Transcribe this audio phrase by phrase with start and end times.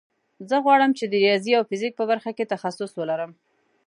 [0.49, 3.31] زه غواړم چې د ریاضي او فزیک په برخه کې تخصص ولرم